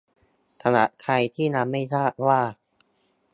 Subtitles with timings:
[0.61, 2.41] สำหรับใครที่ยังไม่ทราบว่า